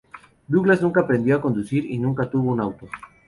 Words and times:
Douglas 0.47 0.81
nunca 0.81 1.01
aprendió 1.01 1.35
a 1.35 1.41
conducir 1.41 1.85
y 1.85 1.99
nunca 1.99 2.27
tuvo 2.27 2.51
un 2.53 2.59
auto. 2.59 2.87